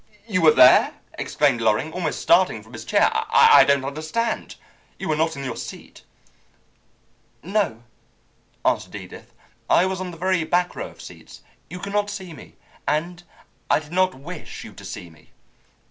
[0.27, 3.11] "You were there!" exclaimed Loring, almost starting from his chair.
[3.13, 4.55] "I don't understand.
[4.97, 6.01] You were not in your seat."
[7.43, 7.83] "No,"
[8.65, 9.31] answered Edith.
[9.69, 11.41] "I was on the very back row of seats.
[11.69, 12.55] You could not see me,
[12.87, 13.21] and
[13.69, 15.29] I did not wish you to see me."